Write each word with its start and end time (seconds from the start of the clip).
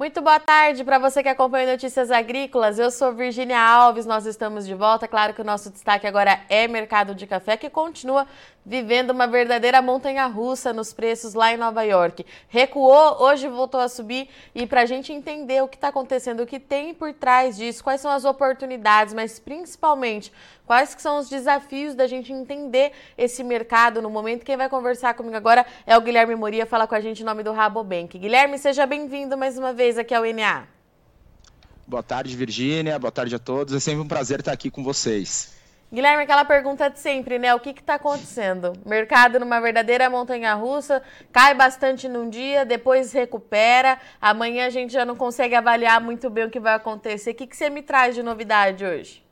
Muito 0.00 0.22
boa 0.22 0.40
tarde 0.40 0.82
para 0.82 0.98
você 0.98 1.22
que 1.22 1.28
acompanha 1.28 1.72
Notícias 1.72 2.10
Agrícolas. 2.10 2.78
Eu 2.78 2.90
sou 2.90 3.12
Virginia 3.12 3.60
Alves, 3.60 4.06
nós 4.06 4.24
estamos 4.24 4.66
de 4.66 4.72
volta. 4.72 5.06
Claro 5.06 5.34
que 5.34 5.42
o 5.42 5.44
nosso 5.44 5.68
destaque 5.68 6.06
agora 6.06 6.40
é 6.48 6.66
mercado 6.66 7.14
de 7.14 7.26
café, 7.26 7.54
que 7.54 7.68
continua 7.68 8.26
vivendo 8.70 9.10
uma 9.10 9.26
verdadeira 9.26 9.82
montanha 9.82 10.24
russa 10.28 10.72
nos 10.72 10.92
preços 10.92 11.34
lá 11.34 11.52
em 11.52 11.56
Nova 11.56 11.82
York. 11.82 12.24
Recuou, 12.48 13.20
hoje 13.20 13.48
voltou 13.48 13.80
a 13.80 13.88
subir 13.88 14.28
e 14.54 14.64
para 14.64 14.82
a 14.82 14.86
gente 14.86 15.12
entender 15.12 15.60
o 15.60 15.66
que 15.66 15.76
está 15.76 15.88
acontecendo, 15.88 16.44
o 16.44 16.46
que 16.46 16.60
tem 16.60 16.94
por 16.94 17.12
trás 17.12 17.56
disso, 17.56 17.82
quais 17.82 18.00
são 18.00 18.12
as 18.12 18.24
oportunidades, 18.24 19.12
mas 19.12 19.40
principalmente 19.40 20.32
quais 20.64 20.94
que 20.94 21.02
são 21.02 21.18
os 21.18 21.28
desafios 21.28 21.96
da 21.96 22.06
gente 22.06 22.32
entender 22.32 22.92
esse 23.18 23.42
mercado 23.42 24.00
no 24.00 24.08
momento. 24.08 24.44
Quem 24.44 24.56
vai 24.56 24.68
conversar 24.68 25.14
comigo 25.14 25.36
agora 25.36 25.66
é 25.84 25.98
o 25.98 26.00
Guilherme 26.00 26.36
Moria, 26.36 26.64
fala 26.64 26.86
com 26.86 26.94
a 26.94 27.00
gente 27.00 27.22
em 27.22 27.24
nome 27.24 27.42
do 27.42 27.50
Rabobank. 27.50 28.16
Guilherme, 28.16 28.56
seja 28.56 28.86
bem-vindo 28.86 29.36
mais 29.36 29.58
uma 29.58 29.72
vez 29.72 29.98
aqui 29.98 30.14
ao 30.14 30.22
NA. 30.22 30.68
Boa 31.88 32.04
tarde, 32.04 32.36
Virgínia. 32.36 32.96
Boa 33.00 33.10
tarde 33.10 33.34
a 33.34 33.38
todos. 33.40 33.74
É 33.74 33.80
sempre 33.80 34.00
um 34.00 34.06
prazer 34.06 34.38
estar 34.38 34.52
aqui 34.52 34.70
com 34.70 34.84
vocês. 34.84 35.58
Guilherme, 35.92 36.22
aquela 36.22 36.44
pergunta 36.44 36.88
de 36.88 37.00
sempre, 37.00 37.36
né? 37.36 37.52
O 37.52 37.58
que 37.58 37.70
está 37.70 37.94
acontecendo? 37.96 38.74
Mercado 38.86 39.40
numa 39.40 39.60
verdadeira 39.60 40.08
montanha 40.08 40.54
russa, 40.54 41.02
cai 41.32 41.52
bastante 41.52 42.08
num 42.08 42.30
dia, 42.30 42.64
depois 42.64 43.12
recupera. 43.12 43.98
Amanhã 44.20 44.66
a 44.66 44.70
gente 44.70 44.92
já 44.92 45.04
não 45.04 45.16
consegue 45.16 45.56
avaliar 45.56 46.00
muito 46.00 46.30
bem 46.30 46.44
o 46.44 46.50
que 46.50 46.60
vai 46.60 46.74
acontecer. 46.74 47.32
O 47.32 47.34
que, 47.34 47.44
que 47.44 47.56
você 47.56 47.68
me 47.68 47.82
traz 47.82 48.14
de 48.14 48.22
novidade 48.22 48.84
hoje? 48.84 49.24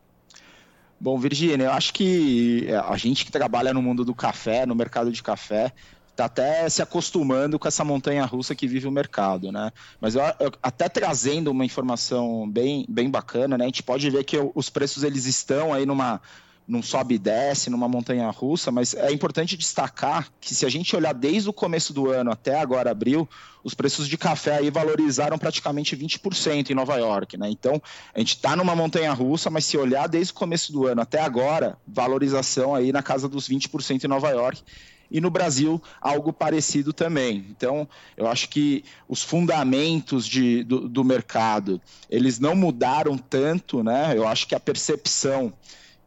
Bom, 0.98 1.16
Virgínia, 1.16 1.66
eu 1.66 1.72
acho 1.72 1.94
que 1.94 2.66
é, 2.66 2.74
a 2.74 2.96
gente 2.96 3.24
que 3.24 3.30
trabalha 3.30 3.72
no 3.72 3.80
mundo 3.80 4.04
do 4.04 4.12
café, 4.12 4.66
no 4.66 4.74
mercado 4.74 5.12
de 5.12 5.22
café, 5.22 5.72
está 6.10 6.24
até 6.24 6.68
se 6.68 6.82
acostumando 6.82 7.56
com 7.56 7.68
essa 7.68 7.84
montanha 7.84 8.24
russa 8.24 8.52
que 8.52 8.66
vive 8.66 8.88
o 8.88 8.90
mercado, 8.90 9.52
né? 9.52 9.70
Mas 10.00 10.16
eu, 10.16 10.22
eu, 10.40 10.50
até 10.60 10.88
trazendo 10.88 11.52
uma 11.52 11.65
informação 11.65 12.50
bem, 12.50 12.84
bem 12.88 13.09
bacana, 13.09 13.56
né? 13.56 13.62
A 13.62 13.68
gente 13.68 13.84
pode 13.84 14.10
ver 14.10 14.24
que 14.24 14.37
os 14.56 14.68
preços 14.68 15.04
eles 15.04 15.24
estão 15.24 15.72
aí 15.72 15.87
numa 15.87 16.20
num 16.69 16.83
sobe 16.83 17.15
e 17.15 17.19
desce, 17.19 17.71
numa 17.71 17.88
montanha 17.88 18.29
russa, 18.30 18.71
mas 18.71 18.93
é 18.93 19.11
importante 19.11 19.57
destacar 19.57 20.29
que 20.38 20.55
se 20.55 20.66
a 20.66 20.69
gente 20.69 20.95
olhar 20.95 21.15
desde 21.15 21.49
o 21.49 21.52
começo 21.52 21.95
do 21.95 22.11
ano 22.11 22.30
até 22.30 22.61
agora 22.61 22.91
abril, 22.91 23.27
os 23.65 23.73
preços 23.73 24.07
de 24.07 24.19
café 24.19 24.57
aí 24.57 24.71
valorizaram 24.71 25.39
praticamente 25.39 25.96
20% 25.96 26.69
em 26.69 26.74
Nova 26.74 26.96
York, 26.96 27.39
né? 27.39 27.49
Então, 27.49 27.80
a 28.15 28.19
gente 28.19 28.37
está 28.37 28.55
numa 28.55 28.77
montanha 28.77 29.13
russa, 29.15 29.49
mas 29.49 29.65
se 29.65 29.79
olhar 29.79 30.07
desde 30.07 30.33
o 30.33 30.35
começo 30.35 30.71
do 30.71 30.87
ano 30.87 31.01
até 31.01 31.23
agora, 31.23 31.79
valorização 31.87 32.74
aí 32.74 32.93
na 32.93 33.02
casa 33.02 33.29
dos 33.29 33.49
20% 33.49 34.05
em 34.05 34.09
Nova 34.09 34.29
York 34.29 34.63
e 35.11 35.21
no 35.21 35.30
Brasil 35.30 35.83
algo 36.01 36.33
parecido 36.33 36.93
também. 36.93 37.46
Então, 37.51 37.89
eu 38.16 38.27
acho 38.27 38.49
que 38.51 38.85
os 39.09 39.23
fundamentos 39.23 40.27
de, 40.27 40.63
do, 40.65 40.87
do 40.89 41.02
mercado 41.02 41.80
eles 42.11 42.39
não 42.39 42.55
mudaram 42.55 43.16
tanto, 43.16 43.83
né? 43.83 44.13
Eu 44.15 44.29
acho 44.29 44.46
que 44.46 44.55
a 44.55 44.61
percepção 44.61 45.52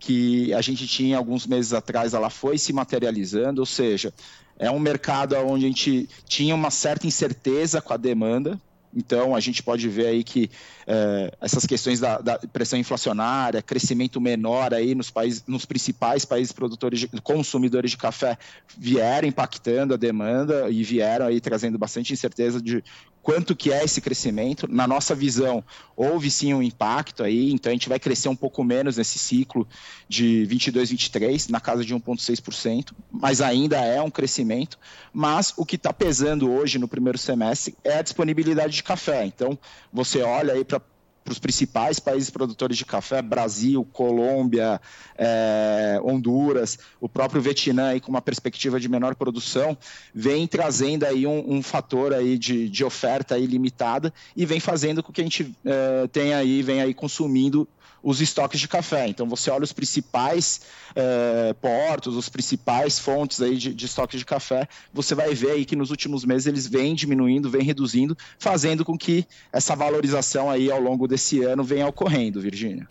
que 0.01 0.51
a 0.53 0.61
gente 0.61 0.87
tinha 0.87 1.15
alguns 1.15 1.45
meses 1.45 1.73
atrás, 1.73 2.15
ela 2.15 2.31
foi 2.31 2.57
se 2.57 2.73
materializando, 2.73 3.61
ou 3.61 3.67
seja, 3.67 4.11
é 4.57 4.69
um 4.69 4.79
mercado 4.79 5.35
onde 5.35 5.65
a 5.65 5.67
gente 5.67 6.09
tinha 6.27 6.55
uma 6.55 6.71
certa 6.71 7.05
incerteza 7.05 7.79
com 7.79 7.93
a 7.93 7.97
demanda, 7.97 8.59
então, 8.93 9.35
a 9.35 9.39
gente 9.39 9.63
pode 9.63 9.87
ver 9.87 10.07
aí 10.07 10.23
que 10.23 10.49
é, 10.85 11.33
essas 11.39 11.65
questões 11.65 11.99
da, 11.99 12.19
da, 12.19 12.37
pressão 12.37 12.77
inflacionária, 12.77 13.61
crescimento 13.61 14.19
menor 14.19 14.73
aí 14.73 14.93
nos, 14.93 15.09
países, 15.09 15.43
nos 15.47 15.65
principais 15.65 16.25
países 16.25 16.51
produtores, 16.51 16.99
de, 16.99 17.07
consumidores 17.21 17.91
de 17.91 17.97
café, 17.97 18.37
vieram 18.77 19.27
impactando 19.27 19.93
a 19.93 19.97
demanda 19.97 20.69
e 20.69 20.83
vieram 20.83 21.27
aí 21.27 21.39
trazendo 21.39 21.77
bastante 21.77 22.11
incerteza 22.11 22.61
de 22.61 22.83
quanto 23.21 23.55
que 23.55 23.71
é 23.71 23.83
esse 23.83 24.01
crescimento. 24.01 24.67
Na 24.69 24.87
nossa 24.87 25.13
visão, 25.13 25.63
houve 25.95 26.31
sim 26.31 26.53
um 26.53 26.61
impacto 26.61 27.23
aí, 27.23 27.51
então 27.51 27.69
a 27.69 27.73
gente 27.73 27.89
vai 27.89 27.99
crescer 27.99 28.29
um 28.29 28.35
pouco 28.35 28.63
menos 28.63 28.97
nesse 28.97 29.19
ciclo 29.19 29.67
de 30.07 30.45
22, 30.45 30.89
23, 30.89 31.47
na 31.47 31.59
casa 31.59 31.85
de 31.85 31.95
1,6%, 31.95 32.91
mas 33.11 33.41
ainda 33.41 33.77
é 33.77 34.01
um 34.01 34.09
crescimento. 34.09 34.77
Mas 35.13 35.53
o 35.55 35.65
que 35.65 35.75
está 35.75 35.93
pesando 35.93 36.51
hoje 36.51 36.79
no 36.79 36.87
primeiro 36.87 37.17
semestre 37.17 37.75
é 37.83 37.97
a 37.97 38.01
disponibilidade 38.01 38.73
de 38.73 38.83
café. 38.83 39.25
Então, 39.25 39.57
você 39.91 40.21
olha 40.21 40.53
aí 40.53 40.63
para 40.63 40.81
para 41.23 41.31
os 41.31 41.39
principais 41.39 41.99
países 41.99 42.29
produtores 42.29 42.77
de 42.77 42.85
café, 42.85 43.21
Brasil, 43.21 43.83
Colômbia, 43.91 44.81
é, 45.17 45.99
Honduras, 46.03 46.79
o 46.99 47.07
próprio 47.07 47.41
Vietnã 47.41 47.89
aí 47.89 47.99
com 47.99 48.09
uma 48.09 48.21
perspectiva 48.21 48.79
de 48.79 48.89
menor 48.89 49.15
produção, 49.15 49.77
vem 50.13 50.47
trazendo 50.47 51.05
aí 51.05 51.27
um, 51.27 51.57
um 51.57 51.61
fator 51.61 52.13
aí 52.13 52.37
de, 52.37 52.67
de 52.67 52.83
oferta 52.83 53.35
aí 53.35 53.45
limitada 53.45 54.13
e 54.35 54.45
vem 54.45 54.59
fazendo 54.59 55.03
com 55.03 55.11
que 55.11 55.21
a 55.21 55.23
gente 55.23 55.55
é, 55.63 56.07
tenha 56.07 56.37
aí, 56.37 56.61
vem 56.63 56.81
aí 56.81 56.93
consumindo 56.93 57.67
os 58.03 58.19
estoques 58.21 58.59
de 58.59 58.67
café. 58.67 59.07
Então 59.07 59.27
você 59.27 59.49
olha 59.49 59.63
os 59.63 59.73
principais 59.73 60.61
é, 60.95 61.53
portos, 61.53 62.15
os 62.15 62.29
principais 62.29 62.99
fontes 62.99 63.41
aí 63.41 63.57
de, 63.57 63.73
de 63.73 63.85
estoque 63.85 64.17
de 64.17 64.25
café, 64.25 64.67
você 64.93 65.13
vai 65.13 65.33
ver 65.33 65.51
aí 65.51 65.65
que 65.65 65.75
nos 65.75 65.89
últimos 65.89 66.25
meses 66.25 66.47
eles 66.47 66.67
vêm 66.67 66.95
diminuindo, 66.95 67.49
vêm 67.49 67.63
reduzindo, 67.63 68.17
fazendo 68.39 68.83
com 68.83 68.97
que 68.97 69.25
essa 69.51 69.75
valorização 69.75 70.49
aí 70.49 70.71
ao 70.71 70.81
longo 70.81 71.07
desse 71.11 71.43
ano 71.43 71.61
venha 71.63 71.87
ocorrendo, 71.87 72.39
Virgínia. 72.39 72.87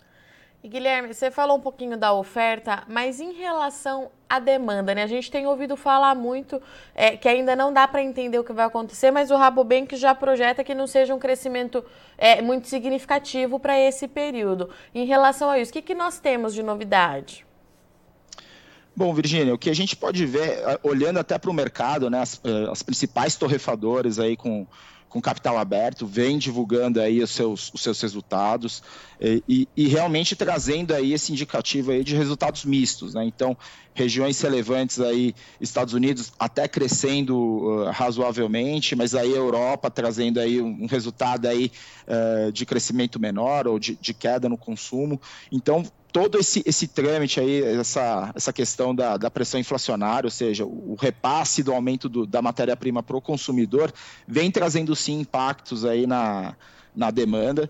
E 0.63 0.69
Guilherme, 0.69 1.11
você 1.11 1.31
falou 1.31 1.57
um 1.57 1.59
pouquinho 1.59 1.97
da 1.97 2.13
oferta, 2.13 2.83
mas 2.87 3.19
em 3.19 3.33
relação 3.33 4.11
à 4.29 4.37
demanda, 4.37 4.93
né? 4.93 5.01
A 5.01 5.07
gente 5.07 5.31
tem 5.31 5.47
ouvido 5.47 5.75
falar 5.75 6.13
muito 6.13 6.61
é, 6.93 7.17
que 7.17 7.27
ainda 7.27 7.55
não 7.55 7.73
dá 7.73 7.87
para 7.87 8.03
entender 8.03 8.37
o 8.37 8.43
que 8.43 8.53
vai 8.53 8.67
acontecer, 8.67 9.09
mas 9.09 9.31
o 9.31 9.35
Rabobank 9.35 9.95
já 9.95 10.13
projeta 10.13 10.63
que 10.63 10.75
não 10.75 10.85
seja 10.85 11.15
um 11.15 11.19
crescimento 11.19 11.83
é, 12.15 12.43
muito 12.43 12.67
significativo 12.67 13.59
para 13.59 13.79
esse 13.79 14.07
período. 14.07 14.69
Em 14.93 15.03
relação 15.03 15.49
a 15.49 15.57
isso, 15.57 15.71
o 15.71 15.73
que, 15.73 15.81
que 15.81 15.95
nós 15.95 16.19
temos 16.19 16.53
de 16.53 16.61
novidade? 16.61 17.43
Bom, 18.95 19.11
Virgínia, 19.15 19.55
o 19.55 19.57
que 19.57 19.69
a 19.69 19.75
gente 19.75 19.95
pode 19.95 20.23
ver, 20.27 20.59
olhando 20.83 21.17
até 21.17 21.39
para 21.39 21.49
o 21.49 21.53
mercado, 21.53 22.07
né, 22.07 22.21
as, 22.21 22.39
eh, 22.43 22.69
as 22.69 22.83
principais 22.83 23.35
torrefadoras 23.35 24.19
aí 24.19 24.37
com 24.37 24.67
com 25.11 25.21
capital 25.21 25.57
aberto, 25.57 26.07
vem 26.07 26.37
divulgando 26.37 27.01
aí 27.01 27.21
os 27.21 27.31
seus, 27.31 27.69
os 27.73 27.81
seus 27.81 27.99
resultados 28.01 28.81
e, 29.19 29.67
e, 29.77 29.87
realmente 29.87 30.35
trazendo 30.35 30.95
aí 30.95 31.13
esse 31.13 31.31
indicativo 31.31 31.91
aí 31.91 32.03
de 32.03 32.15
resultados 32.15 32.65
mistos, 32.65 33.13
né? 33.13 33.23
Então, 33.23 33.55
regiões 33.93 34.39
relevantes 34.41 34.99
aí, 34.99 35.35
Estados 35.59 35.93
Unidos 35.93 36.31
até 36.39 36.67
crescendo 36.67 37.37
uh, 37.37 37.91
razoavelmente, 37.91 38.95
mas 38.95 39.13
aí 39.13 39.31
Europa 39.31 39.91
trazendo 39.91 40.39
aí 40.39 40.59
um, 40.59 40.83
um 40.83 40.87
resultado 40.87 41.47
aí 41.47 41.71
uh, 42.07 42.51
de 42.51 42.65
crescimento 42.65 43.19
menor 43.19 43.67
ou 43.67 43.77
de, 43.77 43.95
de 43.95 44.13
queda 44.13 44.49
no 44.49 44.57
consumo. 44.57 45.21
Então, 45.51 45.83
todo 46.11 46.37
esse, 46.39 46.61
esse 46.65 46.87
trâmite 46.87 47.39
aí, 47.39 47.63
essa, 47.63 48.31
essa 48.35 48.51
questão 48.53 48.93
da, 48.93 49.17
da 49.17 49.31
pressão 49.31 49.59
inflacionária, 49.59 50.27
ou 50.27 50.31
seja, 50.31 50.65
o, 50.65 50.95
repasse 50.99 51.63
do 51.63 51.71
aumento 51.73 52.09
do, 52.09 52.25
da 52.25 52.41
matéria-prima 52.41 53.01
para 53.01 53.15
o 53.15 53.21
consumidor, 53.21 53.93
vem 54.27 54.51
trazendo 54.51 54.95
sim 54.95 55.19
impactos 55.21 55.85
aí 55.85 56.05
na, 56.05 56.55
na 56.95 57.11
demanda 57.11 57.69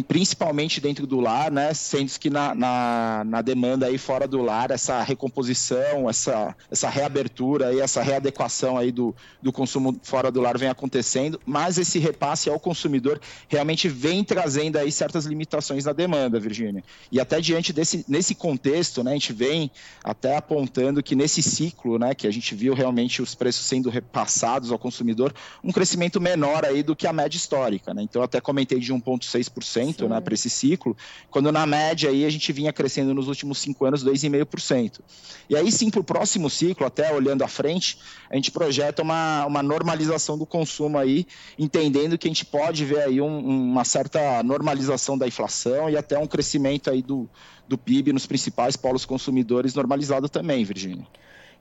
principalmente 0.00 0.80
dentro 0.80 1.06
do 1.06 1.20
lar, 1.20 1.50
né, 1.50 1.74
sendo 1.74 2.10
que 2.18 2.30
na, 2.30 2.54
na, 2.54 3.24
na, 3.26 3.42
demanda 3.42 3.86
aí 3.86 3.98
fora 3.98 4.26
do 4.26 4.40
lar, 4.40 4.70
essa 4.70 5.02
recomposição, 5.02 6.08
essa, 6.08 6.56
essa 6.70 6.88
reabertura, 6.88 7.74
e 7.74 7.80
essa 7.80 8.02
readequação 8.02 8.78
aí 8.78 8.90
do, 8.90 9.14
do 9.42 9.52
consumo 9.52 9.98
fora 10.02 10.30
do 10.30 10.40
lar 10.40 10.56
vem 10.56 10.70
acontecendo, 10.70 11.38
mas 11.44 11.76
esse 11.76 11.98
repasse 11.98 12.48
ao 12.48 12.58
consumidor 12.58 13.20
realmente 13.48 13.88
vem 13.88 14.24
trazendo 14.24 14.78
aí 14.78 14.90
certas 14.90 15.26
limitações 15.26 15.84
na 15.84 15.92
demanda, 15.92 16.40
Virgínia. 16.40 16.82
E 17.10 17.20
até 17.20 17.40
diante 17.40 17.72
desse 17.72 18.04
nesse 18.08 18.34
contexto, 18.34 19.02
né, 19.04 19.10
a 19.10 19.14
gente 19.14 19.32
vem 19.32 19.70
até 20.02 20.36
apontando 20.36 21.02
que 21.02 21.14
nesse 21.14 21.42
ciclo, 21.42 21.98
né, 21.98 22.14
que 22.14 22.26
a 22.26 22.30
gente 22.30 22.54
viu 22.54 22.72
realmente 22.72 23.20
os 23.20 23.34
preços 23.34 23.66
sendo 23.66 23.90
repassados 23.90 24.70
ao 24.70 24.78
consumidor, 24.78 25.34
um 25.62 25.72
crescimento 25.72 26.20
menor 26.20 26.64
aí 26.64 26.82
do 26.82 26.96
que 26.96 27.06
a 27.06 27.12
média 27.12 27.36
histórica, 27.36 27.92
né? 27.92 28.02
Então 28.02 28.22
até 28.22 28.40
comentei 28.40 28.78
de 28.78 28.92
1.6% 28.92 29.81
né, 30.08 30.20
para 30.20 30.34
esse 30.34 30.48
ciclo, 30.48 30.96
quando 31.30 31.50
na 31.50 31.66
média 31.66 32.10
aí 32.10 32.24
a 32.24 32.30
gente 32.30 32.52
vinha 32.52 32.72
crescendo 32.72 33.12
nos 33.14 33.28
últimos 33.28 33.58
cinco 33.58 33.84
anos 33.84 34.04
2,5%. 34.04 35.00
E 35.48 35.56
aí 35.56 35.70
sim, 35.72 35.90
para 35.90 36.00
o 36.00 36.04
próximo 36.04 36.48
ciclo, 36.48 36.86
até 36.86 37.12
olhando 37.12 37.42
à 37.42 37.48
frente, 37.48 37.98
a 38.30 38.36
gente 38.36 38.50
projeta 38.50 39.02
uma, 39.02 39.46
uma 39.46 39.62
normalização 39.62 40.38
do 40.38 40.46
consumo 40.46 40.98
aí, 40.98 41.26
entendendo 41.58 42.16
que 42.16 42.26
a 42.26 42.30
gente 42.30 42.44
pode 42.44 42.84
ver 42.84 43.00
aí 43.00 43.20
um, 43.20 43.38
uma 43.70 43.84
certa 43.84 44.42
normalização 44.42 45.18
da 45.18 45.26
inflação 45.26 45.90
e 45.90 45.96
até 45.96 46.18
um 46.18 46.26
crescimento 46.26 46.90
aí 46.90 47.02
do, 47.02 47.28
do 47.68 47.78
PIB 47.78 48.12
nos 48.12 48.26
principais 48.26 48.76
polos 48.76 49.04
consumidores 49.04 49.74
normalizado 49.74 50.28
também, 50.28 50.64
Virginia. 50.64 51.06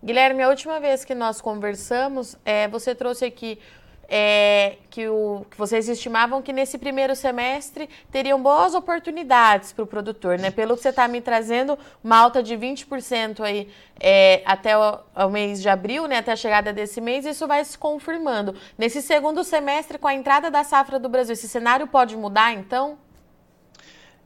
Guilherme, 0.04 0.42
a 0.42 0.50
última 0.50 0.80
vez 0.80 1.06
que 1.06 1.14
nós 1.14 1.40
conversamos, 1.40 2.36
é, 2.44 2.68
você 2.68 2.96
trouxe 2.96 3.24
aqui 3.24 3.60
é, 4.14 4.76
que, 4.90 5.08
o, 5.08 5.46
que 5.50 5.58
vocês 5.58 5.88
estimavam 5.88 6.42
que 6.42 6.52
nesse 6.52 6.78
primeiro 6.78 7.16
semestre 7.16 7.90
teriam 8.12 8.44
boas 8.44 8.76
oportunidades 8.76 9.72
para 9.72 9.84
o 9.84 9.88
produtor, 9.88 10.38
né? 10.38 10.52
Pelo 10.52 10.76
que 10.76 10.84
você 10.84 10.90
está 10.90 11.08
me 11.08 11.22
trazendo, 11.22 11.80
uma 12.04 12.18
alta 12.18 12.44
de 12.44 12.54
20% 12.58 13.40
aí 13.40 13.70
é, 13.98 14.42
até 14.46 14.78
o, 14.78 15.30
mês 15.32 15.62
de 15.62 15.70
abril, 15.70 16.08
né? 16.08 16.18
Até 16.18 16.34
a 16.34 16.36
chegada 16.36 16.74
desse 16.74 17.00
mês, 17.00 17.26
isso 17.26 17.48
vai 17.48 17.64
se 17.64 17.78
confirmando. 17.78 18.54
Nesse 18.78 19.02
segundo 19.02 19.46
semestre, 19.46 19.98
com 19.98 20.10
a 20.10 20.14
entrada 20.14 20.52
da 20.52 20.66
safra 20.66 21.00
do 21.00 21.08
Brasil, 21.08 21.32
esse 21.32 21.48
cenário 21.48 21.88
pode 21.88 22.18
mudar, 22.18 22.52
então? 22.52 22.98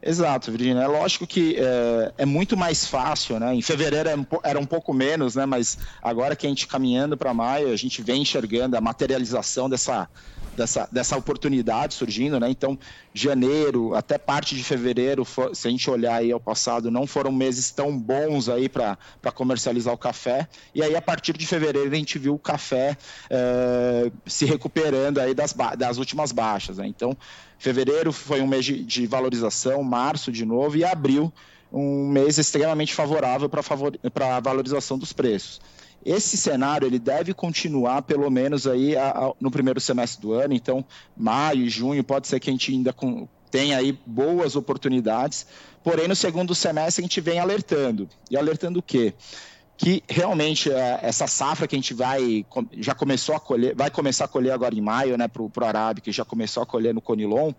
Exato, 0.06 0.52
Virginia. 0.52 0.84
É 0.84 0.88
lógico 0.88 1.25
que 1.25 1.56
é, 1.57 2.13
é, 2.19 2.25
muito 2.28 2.56
mais 2.56 2.86
fácil, 2.86 3.40
né? 3.40 3.56
Em 3.56 3.62
fevereiro 3.63 4.07
era 4.44 4.60
um 4.60 4.66
pouco 4.66 4.94
menos, 4.94 5.34
né? 5.34 5.48
Mas 5.48 5.80
agora 6.00 6.36
que 6.36 6.46
a 6.46 6.50
gente 6.50 6.68
caminhando 6.68 7.18
para 7.18 7.34
maio, 7.34 7.74
a 7.74 7.75
gente 7.75 8.04
vem 8.04 8.22
enxergando 8.22 8.78
a 8.78 8.81
materialização 8.81 9.68
dessa, 9.68 10.07
dessa, 10.56 10.88
dessa 10.92 11.18
oportunidade 11.18 11.96
surgindo, 11.96 12.40
né? 12.40 12.48
Então, 12.52 12.78
janeiro 13.16 13.96
até 13.96 14.19
parte 14.19 14.56
de 14.56 14.63
fevereiro, 14.63 15.25
se 15.54 15.68
a 15.68 15.72
gente 15.72 15.90
olhar 15.90 16.18
aí 16.18 16.31
ao 16.31 16.40
passado, 16.40 16.92
não 16.92 17.07
foram 17.07 17.31
meses 17.31 17.72
tão 17.72 17.98
bons 17.98 18.48
aí 18.48 18.69
para 18.69 18.98
comercializar 19.34 19.92
o 19.92 19.98
café. 19.98 20.48
E 20.75 20.84
aí, 20.84 20.96
a 20.96 21.02
partir 21.02 21.36
de 21.36 21.48
fevereiro, 21.48 21.92
a 21.92 21.96
gente 21.96 22.19
viu 22.19 22.36
o 22.36 22.40
café 22.40 22.96
é, 23.28 24.12
se 24.28 24.46
recuperando 24.46 25.18
aí 25.18 25.34
das, 25.34 25.52
das 25.75 25.98
últimas 25.98 26.31
baixas. 26.31 26.78
Né? 26.78 26.86
Então, 26.86 27.18
Fevereiro 27.66 28.14
foi 28.14 28.42
um 28.42 28.48
mês 28.48 28.64
de, 28.64 28.84
de 28.84 29.08
valorização, 29.08 29.82
março 29.82 30.32
de 30.32 30.46
novo, 30.46 30.78
e 30.78 30.86
abril 30.86 31.34
um 31.74 32.08
mês 32.08 32.38
extremamente 32.38 32.94
favorável 32.94 33.50
para 33.50 33.64
favor, 33.64 34.00
a 34.04 34.40
valorização 34.40 35.00
dos 35.00 35.12
preços. 35.12 35.60
Esse 36.06 36.38
cenário 36.38 36.86
ele 36.86 37.00
deve 37.00 37.34
continuar 37.34 38.04
pelo 38.04 38.30
menos 38.30 38.68
aí 38.68 38.96
a, 38.96 39.10
a, 39.10 39.34
no 39.42 39.50
primeiro 39.50 39.82
semestre 39.82 40.22
do 40.22 40.32
ano, 40.32 40.54
então 40.54 40.86
maio 41.18 41.64
e 41.64 41.70
junho 41.70 42.04
pode 42.04 42.28
ser 42.28 42.40
que 42.40 42.52
a 42.52 42.54
gente 42.54 42.72
ainda 42.72 42.94
com, 42.94 43.28
tenha 43.50 43.80
aí 43.80 43.98
boas 44.06 44.56
oportunidades, 44.56 45.48
porém 45.84 46.08
no 46.08 46.16
segundo 46.16 46.54
semestre 46.54 47.04
a 47.04 47.08
gente 47.08 47.20
vem 47.20 47.40
alertando. 47.40 48.08
E 48.30 48.38
alertando 48.38 48.78
o 48.78 48.84
quê? 48.84 49.12
Que 49.77 50.04
realmente 50.07 50.72
é, 50.72 51.00
essa 51.01 51.27
safra 51.27 51.68
que 51.68 51.75
a 51.75 51.80
gente 51.80 51.94
vai 51.94 52.45
já 52.77 52.95
começou 52.95 53.36
a 53.36 53.39
colher, 53.39 53.75
vai 53.75 53.89
começar 53.89 54.25
a 54.25 54.27
colher 54.27 54.51
agora 54.51 54.74
em 54.74 54.81
maio, 54.81 55.18
né, 55.18 55.27
para 55.27 55.42
o 55.42 55.51
Arábica, 55.66 56.06
que 56.06 56.12
já 56.12 56.24
começou 56.24 56.63
a 56.63 56.66
colher 56.66 56.94
no 56.94 57.01
Conilon, 57.01 57.51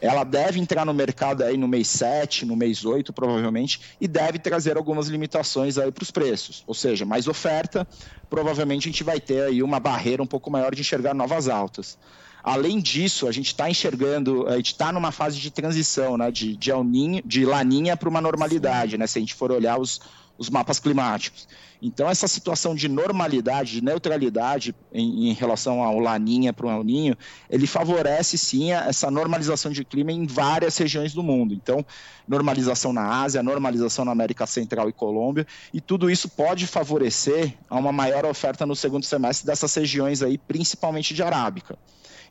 ela 0.00 0.24
deve 0.24 0.58
entrar 0.58 0.84
no 0.84 0.92
mercado 0.92 1.44
aí 1.44 1.56
no 1.56 1.68
mês 1.68 1.86
7, 1.86 2.44
no 2.44 2.56
mês 2.56 2.84
8, 2.84 3.12
provavelmente, 3.12 3.80
e 4.00 4.08
deve 4.08 4.40
trazer 4.40 4.76
algumas 4.76 5.06
limitações 5.06 5.78
aí 5.78 5.92
para 5.92 6.02
os 6.02 6.10
preços. 6.10 6.64
Ou 6.66 6.74
seja, 6.74 7.04
mais 7.04 7.28
oferta, 7.28 7.86
provavelmente 8.28 8.88
a 8.88 8.90
gente 8.90 9.04
vai 9.04 9.20
ter 9.20 9.44
aí 9.44 9.62
uma 9.62 9.78
barreira 9.78 10.20
um 10.20 10.26
pouco 10.26 10.50
maior 10.50 10.74
de 10.74 10.80
enxergar 10.80 11.14
novas 11.14 11.48
altas. 11.48 11.96
Além 12.42 12.80
disso, 12.80 13.28
a 13.28 13.32
gente 13.32 13.46
está 13.46 13.70
enxergando, 13.70 14.48
a 14.48 14.56
gente 14.56 14.72
está 14.72 14.90
numa 14.90 15.12
fase 15.12 15.38
de 15.38 15.48
transição, 15.52 16.18
né, 16.18 16.32
de, 16.32 16.56
de, 16.56 16.72
de 17.24 17.46
laninha 17.46 17.96
para 17.96 18.08
uma 18.08 18.20
normalidade, 18.20 18.98
né, 18.98 19.06
se 19.06 19.18
a 19.18 19.20
gente 19.20 19.34
for 19.34 19.52
olhar 19.52 19.78
os, 19.78 20.00
os 20.38 20.50
mapas 20.50 20.78
climáticos. 20.78 21.46
Então, 21.80 22.08
essa 22.08 22.28
situação 22.28 22.74
de 22.74 22.88
normalidade, 22.88 23.72
de 23.72 23.84
neutralidade 23.84 24.74
em, 24.92 25.30
em 25.30 25.32
relação 25.32 25.82
ao 25.82 25.98
Laninha 25.98 26.52
para 26.52 26.66
o 26.66 26.70
El 26.70 26.84
Ninho, 26.84 27.16
ele 27.50 27.66
favorece 27.66 28.38
sim 28.38 28.72
essa 28.72 29.10
normalização 29.10 29.72
de 29.72 29.84
clima 29.84 30.12
em 30.12 30.24
várias 30.24 30.76
regiões 30.78 31.12
do 31.12 31.22
mundo. 31.24 31.52
Então, 31.52 31.84
normalização 32.26 32.92
na 32.92 33.22
Ásia, 33.22 33.42
normalização 33.42 34.04
na 34.04 34.12
América 34.12 34.46
Central 34.46 34.88
e 34.88 34.92
Colômbia, 34.92 35.46
e 35.74 35.80
tudo 35.80 36.08
isso 36.08 36.28
pode 36.28 36.68
favorecer 36.68 37.54
a 37.68 37.76
uma 37.76 37.90
maior 37.90 38.24
oferta 38.24 38.64
no 38.64 38.76
segundo 38.76 39.04
semestre 39.04 39.44
dessas 39.46 39.74
regiões 39.74 40.22
aí, 40.22 40.38
principalmente 40.38 41.12
de 41.14 41.22
Arábica. 41.22 41.76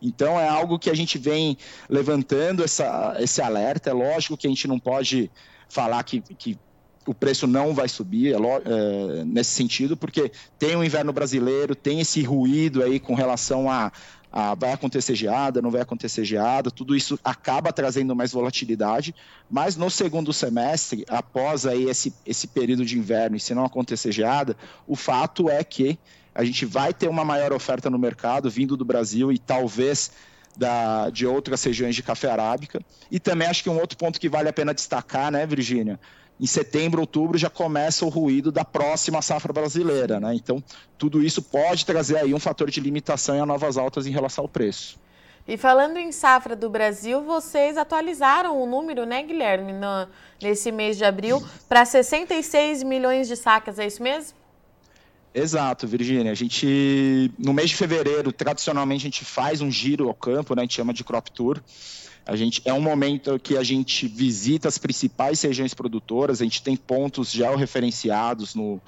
Então 0.01 0.39
é 0.39 0.47
algo 0.47 0.79
que 0.79 0.89
a 0.89 0.95
gente 0.95 1.17
vem 1.17 1.57
levantando 1.87 2.63
essa, 2.63 3.15
esse 3.19 3.41
alerta. 3.41 3.91
É 3.91 3.93
lógico 3.93 4.35
que 4.35 4.47
a 4.47 4.49
gente 4.49 4.67
não 4.67 4.79
pode 4.79 5.29
falar 5.69 6.01
que, 6.03 6.21
que 6.21 6.57
o 7.05 7.13
preço 7.13 7.47
não 7.47 7.73
vai 7.73 7.87
subir 7.87 8.33
é, 8.33 8.37
é, 8.37 9.23
nesse 9.25 9.51
sentido, 9.51 9.97
porque 9.97 10.31
tem 10.59 10.75
o 10.75 10.83
inverno 10.83 11.11
brasileiro, 11.11 11.75
tem 11.75 11.99
esse 11.99 12.21
ruído 12.21 12.83
aí 12.83 12.99
com 12.99 13.15
relação 13.15 13.69
a, 13.69 13.91
a, 14.31 14.55
vai 14.55 14.71
acontecer 14.71 15.15
geada, 15.15 15.61
não 15.61 15.71
vai 15.71 15.81
acontecer 15.81 16.23
geada, 16.23 16.69
tudo 16.69 16.95
isso 16.95 17.19
acaba 17.23 17.73
trazendo 17.73 18.15
mais 18.15 18.31
volatilidade, 18.31 19.15
mas 19.49 19.75
no 19.75 19.89
segundo 19.89 20.31
semestre, 20.31 21.03
após 21.09 21.65
aí 21.65 21.89
esse, 21.89 22.13
esse 22.25 22.47
período 22.47 22.85
de 22.85 22.97
inverno, 22.97 23.35
e 23.35 23.39
se 23.39 23.53
não 23.53 23.65
acontecer 23.65 24.11
geada, 24.11 24.55
o 24.87 24.95
fato 24.95 25.49
é 25.49 25.63
que 25.63 25.97
a 26.33 26.45
gente 26.45 26.65
vai 26.65 26.93
ter 26.93 27.09
uma 27.09 27.25
maior 27.25 27.51
oferta 27.51 27.89
no 27.89 27.99
mercado 27.99 28.49
vindo 28.49 28.77
do 28.77 28.85
Brasil 28.85 29.31
e 29.33 29.37
talvez 29.37 30.11
da, 30.57 31.09
de 31.09 31.25
outras 31.25 31.63
regiões 31.63 31.95
de 31.95 32.03
café 32.03 32.29
arábica. 32.29 32.81
E 33.09 33.19
também 33.19 33.47
acho 33.47 33.63
que 33.63 33.69
um 33.69 33.79
outro 33.79 33.97
ponto 33.97 34.19
que 34.19 34.29
vale 34.29 34.49
a 34.49 34.53
pena 34.53 34.73
destacar, 34.73 35.31
né, 35.31 35.45
Virgínia, 35.45 35.99
em 36.39 36.47
setembro, 36.47 37.01
outubro 37.01 37.37
já 37.37 37.49
começa 37.49 38.03
o 38.03 38.09
ruído 38.09 38.51
da 38.51 38.65
próxima 38.65 39.21
safra 39.21 39.53
brasileira, 39.53 40.19
né? 40.19 40.33
Então, 40.33 40.63
tudo 40.97 41.23
isso 41.23 41.41
pode 41.41 41.85
trazer 41.85 42.17
aí 42.17 42.33
um 42.33 42.39
fator 42.39 42.71
de 42.71 42.79
limitação 42.79 43.35
e 43.35 43.45
novas 43.45 43.77
altas 43.77 44.07
em 44.07 44.11
relação 44.11 44.45
ao 44.45 44.49
preço. 44.49 44.99
E 45.47 45.55
falando 45.55 45.97
em 45.97 46.11
safra 46.11 46.55
do 46.55 46.69
Brasil, 46.69 47.23
vocês 47.23 47.77
atualizaram 47.77 48.59
o 48.59 48.65
número, 48.65 49.05
né, 49.05 49.21
Guilherme, 49.21 49.73
no, 49.73 50.07
nesse 50.41 50.71
mês 50.71 50.97
de 50.97 51.05
abril, 51.05 51.43
para 51.69 51.85
66 51.85 52.83
milhões 52.83 53.27
de 53.27 53.35
sacas, 53.35 53.77
é 53.77 53.85
isso 53.85 54.01
mesmo? 54.01 54.40
Exato, 55.33 55.87
Virgínia. 55.87 56.31
A 56.31 56.35
gente, 56.35 57.31
no 57.39 57.53
mês 57.53 57.69
de 57.69 57.75
fevereiro, 57.77 58.31
tradicionalmente, 58.31 59.05
a 59.05 59.09
gente 59.09 59.23
faz 59.23 59.61
um 59.61 59.71
giro 59.71 60.07
ao 60.07 60.13
campo, 60.13 60.53
né? 60.55 60.61
A 60.61 60.65
gente 60.65 60.75
chama 60.75 60.93
de 60.93 61.03
crop 61.03 61.31
tour. 61.31 61.61
A 62.25 62.35
gente 62.35 62.61
é 62.65 62.73
um 62.73 62.81
momento 62.81 63.39
que 63.39 63.57
a 63.57 63.63
gente 63.63 64.07
visita 64.07 64.67
as 64.67 64.77
principais 64.77 65.41
regiões 65.41 65.73
produtoras, 65.73 66.41
a 66.41 66.43
gente 66.43 66.61
tem 66.61 66.75
pontos 66.75 67.31
georreferenciados 67.31 68.53
no, 68.53 68.79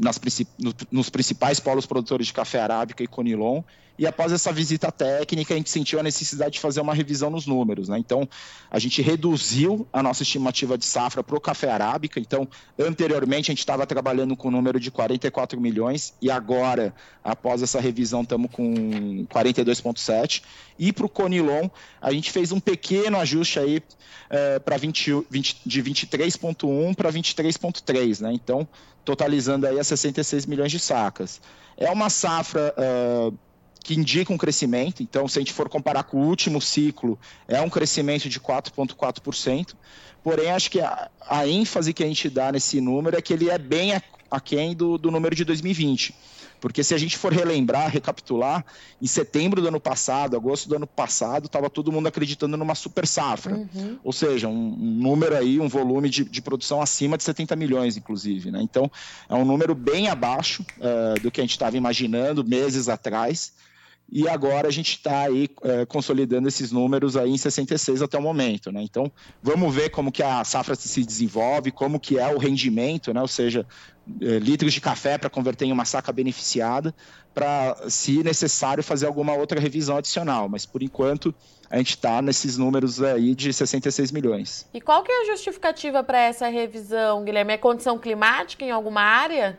nas, 0.00 0.20
no, 0.58 0.74
nos 0.90 1.08
principais 1.08 1.58
polos 1.60 1.86
produtores 1.86 2.26
de 2.26 2.32
café 2.32 2.60
arábica 2.60 3.02
e 3.02 3.06
conilon. 3.06 3.62
E 3.98 4.06
após 4.06 4.30
essa 4.30 4.52
visita 4.52 4.92
técnica, 4.92 5.52
a 5.52 5.56
gente 5.56 5.70
sentiu 5.70 5.98
a 5.98 6.02
necessidade 6.02 6.52
de 6.52 6.60
fazer 6.60 6.80
uma 6.80 6.94
revisão 6.94 7.30
nos 7.30 7.46
números. 7.46 7.88
Né? 7.88 7.98
Então, 7.98 8.28
a 8.70 8.78
gente 8.78 9.02
reduziu 9.02 9.88
a 9.92 10.00
nossa 10.02 10.22
estimativa 10.22 10.78
de 10.78 10.84
safra 10.84 11.22
para 11.24 11.36
o 11.36 11.40
café 11.40 11.68
arábica. 11.68 12.20
Então, 12.20 12.48
anteriormente, 12.78 13.50
a 13.50 13.52
gente 13.52 13.58
estava 13.58 13.84
trabalhando 13.86 14.36
com 14.36 14.48
um 14.48 14.52
número 14.52 14.78
de 14.78 14.90
44 14.90 15.60
milhões 15.60 16.14
e 16.22 16.30
agora, 16.30 16.94
após 17.24 17.60
essa 17.60 17.80
revisão, 17.80 18.22
estamos 18.22 18.50
com 18.52 19.26
42,7. 19.26 20.42
E 20.78 20.92
para 20.92 21.06
o 21.06 21.08
Conilon, 21.08 21.68
a 22.00 22.12
gente 22.12 22.30
fez 22.30 22.52
um 22.52 22.60
pequeno 22.60 23.18
ajuste 23.18 23.58
aí 23.58 23.82
é, 24.30 24.60
para 24.60 24.76
20, 24.76 25.26
20, 25.28 25.56
de 25.66 25.82
23,1 25.82 26.94
para 26.94 27.10
23,3. 27.10 28.20
Né? 28.20 28.32
Então, 28.32 28.68
totalizando 29.04 29.66
aí 29.66 29.78
a 29.78 29.82
66 29.82 30.46
milhões 30.46 30.70
de 30.70 30.78
sacas. 30.78 31.40
É 31.76 31.90
uma 31.90 32.10
safra 32.10 32.74
uh, 32.76 33.38
que 33.82 33.94
indica 33.94 34.32
um 34.32 34.38
crescimento, 34.38 35.02
então 35.02 35.26
se 35.26 35.38
a 35.38 35.40
gente 35.40 35.52
for 35.52 35.68
comparar 35.68 36.04
com 36.04 36.18
o 36.18 36.26
último 36.26 36.60
ciclo, 36.60 37.18
é 37.46 37.60
um 37.60 37.70
crescimento 37.70 38.28
de 38.28 38.38
4,4%, 38.38 39.74
porém 40.22 40.50
acho 40.50 40.70
que 40.70 40.80
a, 40.80 41.10
a, 41.26 41.46
ênfase 41.46 41.94
que 41.94 42.02
a 42.02 42.06
gente 42.06 42.28
dá 42.28 42.52
nesse 42.52 42.80
número 42.80 43.16
é 43.16 43.22
que 43.22 43.32
ele 43.32 43.48
é 43.48 43.58
bem 43.58 43.92
aquém 44.30 44.74
do, 44.74 44.98
do 44.98 45.10
número 45.10 45.34
de 45.34 45.44
2020. 45.44 46.14
Porque 46.60 46.82
se 46.82 46.94
a 46.94 46.98
gente 46.98 47.16
for 47.16 47.32
relembrar, 47.32 47.90
recapitular, 47.90 48.64
em 49.00 49.06
setembro 49.06 49.62
do 49.62 49.68
ano 49.68 49.80
passado, 49.80 50.36
agosto 50.36 50.68
do 50.68 50.76
ano 50.76 50.86
passado, 50.86 51.46
estava 51.46 51.70
todo 51.70 51.92
mundo 51.92 52.08
acreditando 52.08 52.56
numa 52.56 52.74
super 52.74 53.06
safra. 53.06 53.54
Uhum. 53.54 53.98
Ou 54.02 54.12
seja, 54.12 54.48
um, 54.48 54.52
um, 54.52 54.94
número 55.00 55.36
aí, 55.36 55.60
um 55.60 55.68
volume 55.68 56.08
de, 56.08 56.24
de, 56.24 56.42
produção 56.42 56.82
acima 56.82 57.16
de 57.16 57.22
70 57.22 57.54
milhões, 57.56 57.96
inclusive. 57.96 58.50
Né? 58.50 58.60
Então, 58.62 58.90
é 59.28 59.34
um 59.34 59.44
número 59.44 59.74
bem 59.74 60.08
abaixo 60.08 60.64
uh, 60.78 61.20
do 61.20 61.30
que 61.30 61.40
a 61.40 61.44
gente 61.44 61.52
estava 61.52 61.76
imaginando 61.76 62.44
meses 62.44 62.88
atrás. 62.88 63.52
E 64.10 64.26
agora 64.26 64.68
a 64.68 64.70
gente 64.70 64.92
está 64.92 65.22
aí 65.24 65.50
é, 65.62 65.84
consolidando 65.84 66.48
esses 66.48 66.72
números 66.72 67.14
aí 67.14 67.30
em 67.30 67.36
66 67.36 68.00
até 68.00 68.16
o 68.18 68.22
momento, 68.22 68.72
né? 68.72 68.82
Então, 68.82 69.12
vamos 69.42 69.74
ver 69.74 69.90
como 69.90 70.10
que 70.10 70.22
a 70.22 70.42
safra 70.44 70.74
se 70.74 71.04
desenvolve, 71.04 71.70
como 71.70 72.00
que 72.00 72.18
é 72.18 72.26
o 72.34 72.38
rendimento, 72.38 73.12
né? 73.12 73.20
Ou 73.20 73.28
seja, 73.28 73.66
é, 74.22 74.38
litros 74.38 74.72
de 74.72 74.80
café 74.80 75.18
para 75.18 75.28
converter 75.28 75.66
em 75.66 75.72
uma 75.72 75.84
saca 75.84 76.10
beneficiada, 76.10 76.94
para, 77.34 77.76
se 77.90 78.22
necessário, 78.22 78.82
fazer 78.82 79.06
alguma 79.06 79.34
outra 79.34 79.60
revisão 79.60 79.98
adicional. 79.98 80.48
Mas, 80.48 80.64
por 80.64 80.82
enquanto, 80.82 81.34
a 81.68 81.76
gente 81.76 81.90
está 81.90 82.22
nesses 82.22 82.56
números 82.56 83.02
aí 83.02 83.34
de 83.34 83.52
66 83.52 84.10
milhões. 84.10 84.66
E 84.72 84.80
qual 84.80 85.02
que 85.02 85.12
é 85.12 85.22
a 85.22 85.26
justificativa 85.26 86.02
para 86.02 86.18
essa 86.18 86.48
revisão, 86.48 87.24
Guilherme? 87.24 87.52
É 87.52 87.58
condição 87.58 87.98
climática 87.98 88.64
em 88.64 88.70
alguma 88.70 89.02
área? 89.02 89.58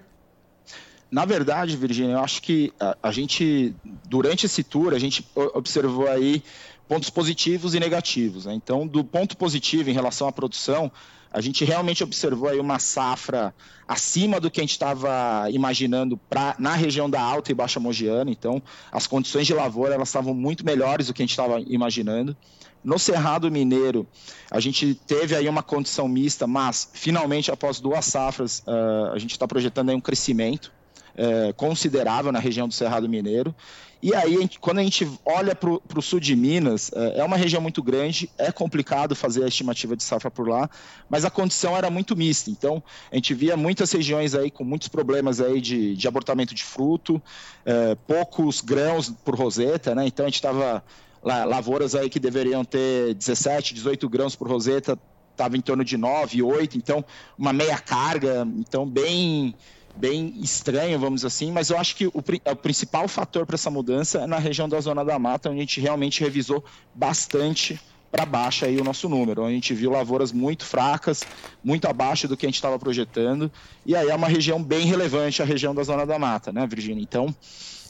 Na 1.11 1.25
verdade, 1.25 1.75
Virginia, 1.75 2.13
eu 2.13 2.19
acho 2.19 2.41
que 2.41 2.71
a, 2.79 2.95
a, 3.03 3.11
gente, 3.11 3.73
durante 4.07 4.45
esse 4.45 4.63
tour, 4.63 4.93
a 4.93 4.99
gente 4.99 5.25
observou 5.35 6.07
aí 6.07 6.43
pontos 6.87 7.09
positivos 7.09 7.73
e 7.73 7.79
negativos. 7.79 8.45
Né? 8.45 8.53
Então, 8.53 8.85
do 8.85 9.03
ponto 9.03 9.35
positivo 9.35 9.89
em 9.89 9.93
relação 9.93 10.27
à 10.27 10.31
produção, 10.31 10.91
a 11.31 11.41
gente 11.41 11.63
realmente 11.63 12.03
observou 12.03 12.49
aí 12.49 12.59
uma 12.59 12.79
safra 12.79 13.53
acima 13.87 14.39
do 14.39 14.49
que 14.49 14.59
a 14.59 14.63
gente 14.63 14.71
estava 14.71 15.47
imaginando 15.51 16.17
pra, 16.17 16.55
na 16.57 16.73
região 16.73 17.09
da 17.09 17.21
Alta 17.21 17.51
e 17.51 17.55
Baixa 17.55 17.79
Mogiana, 17.79 18.31
então 18.31 18.61
as 18.91 19.05
condições 19.05 19.45
de 19.45 19.53
lavoura 19.53 19.93
elas 19.93 20.09
estavam 20.09 20.33
muito 20.33 20.65
melhores 20.65 21.07
do 21.07 21.13
que 21.13 21.21
a 21.21 21.25
gente 21.25 21.31
estava 21.31 21.59
imaginando. 21.61 22.35
No 22.83 22.97
Cerrado 22.97 23.51
Mineiro, 23.51 24.07
a 24.49 24.59
gente 24.59 24.95
teve 24.95 25.35
aí 25.35 25.47
uma 25.49 25.61
condição 25.61 26.07
mista, 26.07 26.47
mas 26.47 26.89
finalmente, 26.93 27.51
após 27.51 27.79
duas 27.79 28.05
safras, 28.05 28.59
uh, 28.59 29.11
a 29.13 29.19
gente 29.19 29.31
está 29.31 29.47
projetando 29.47 29.89
aí 29.89 29.95
um 29.95 30.01
crescimento 30.01 30.71
uh, 31.19 31.53
considerável 31.55 32.31
na 32.31 32.39
região 32.39 32.67
do 32.67 32.73
Cerrado 32.73 33.09
Mineiro. 33.09 33.53
E 34.01 34.15
aí, 34.15 34.49
quando 34.61 34.79
a 34.79 34.83
gente 34.83 35.05
olha 35.25 35.53
para 35.53 35.69
o 35.69 36.01
sul 36.01 36.21
de 36.21 36.33
Minas, 36.33 36.89
é, 36.93 37.19
é 37.19 37.23
uma 37.23 37.35
região 37.35 37.61
muito 37.61 37.83
grande, 37.83 38.29
é 38.37 38.49
complicado 38.49 39.13
fazer 39.13 39.43
a 39.43 39.47
estimativa 39.47 39.93
de 39.93 40.03
safra 40.03 40.31
por 40.31 40.47
lá, 40.47 40.69
mas 41.09 41.25
a 41.25 41.29
condição 41.29 41.75
era 41.75 41.89
muito 41.89 42.15
mista. 42.15 42.49
Então, 42.49 42.81
a 43.11 43.15
gente 43.15 43.33
via 43.33 43.57
muitas 43.57 43.91
regiões 43.91 44.33
aí 44.33 44.49
com 44.49 44.63
muitos 44.63 44.87
problemas 44.87 45.41
aí 45.41 45.59
de, 45.59 45.97
de 45.97 46.07
abortamento 46.07 46.55
de 46.55 46.63
fruto, 46.63 47.21
é, 47.65 47.93
poucos 48.07 48.61
grãos 48.61 49.09
por 49.09 49.35
roseta, 49.35 49.93
né? 49.93 50.07
Então, 50.07 50.25
a 50.25 50.29
gente 50.29 50.35
estava 50.35 50.81
lavouras 51.21 51.95
aí 51.95 52.09
que 52.09 52.21
deveriam 52.21 52.63
ter 52.63 53.13
17, 53.13 53.73
18 53.73 54.07
grãos 54.07 54.37
por 54.37 54.47
roseta, 54.47 54.97
estava 55.31 55.57
em 55.57 55.61
torno 55.61 55.83
de 55.83 55.97
9, 55.97 56.41
8, 56.41 56.77
então 56.77 57.03
uma 57.37 57.53
meia 57.53 57.77
carga, 57.77 58.47
então 58.57 58.85
bem 58.85 59.53
bem 59.99 60.33
estranho, 60.39 60.97
vamos 60.97 61.25
assim, 61.25 61.51
mas 61.51 61.69
eu 61.69 61.77
acho 61.77 61.93
que 61.93 62.07
o, 62.07 62.13
o 62.15 62.55
principal 62.55 63.05
fator 63.07 63.45
para 63.45 63.55
essa 63.55 63.69
mudança 63.69 64.19
é 64.19 64.27
na 64.27 64.39
região 64.39 64.69
da 64.69 64.79
Zona 64.79 65.03
da 65.03 65.19
Mata, 65.19 65.49
onde 65.49 65.57
a 65.57 65.61
gente 65.61 65.81
realmente 65.81 66.21
revisou 66.21 66.63
bastante 66.95 67.77
para 68.11 68.25
baixo 68.25 68.65
aí 68.65 68.77
o 68.77 68.83
nosso 68.83 69.07
número. 69.07 69.45
A 69.45 69.51
gente 69.51 69.73
viu 69.73 69.91
lavouras 69.91 70.31
muito 70.31 70.65
fracas, 70.65 71.23
muito 71.63 71.87
abaixo 71.87 72.27
do 72.27 72.35
que 72.35 72.45
a 72.45 72.49
gente 72.49 72.55
estava 72.55 72.77
projetando, 72.79 73.51
e 73.85 73.95
aí 73.95 74.09
é 74.09 74.15
uma 74.15 74.27
região 74.27 74.61
bem 74.61 74.85
relevante, 74.85 75.41
a 75.41 75.45
região 75.45 75.73
da 75.73 75.83
Zona 75.83 76.05
da 76.05 76.17
Mata, 76.17 76.51
né, 76.51 76.65
Virginia? 76.67 77.03
Então, 77.03 77.33